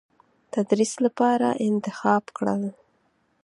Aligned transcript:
تدریس 0.53 0.93
لپاره 1.05 1.47
انتخاب 1.67 2.23
کړل. 2.37 2.61